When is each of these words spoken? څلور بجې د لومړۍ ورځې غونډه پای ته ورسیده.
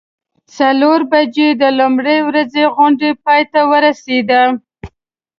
څلور 0.57 0.99
بجې 1.11 1.49
د 1.61 1.63
لومړۍ 1.79 2.19
ورځې 2.29 2.63
غونډه 2.75 3.09
پای 3.23 3.41
ته 3.51 3.61
ورسیده. 3.71 4.41